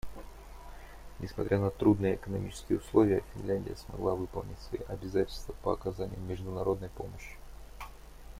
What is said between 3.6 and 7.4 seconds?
смогла выполнить свои обязательства по оказанию международной помощи.